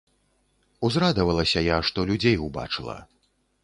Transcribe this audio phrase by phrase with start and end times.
[0.89, 3.01] Узрадавалася я, што людзей убачыла.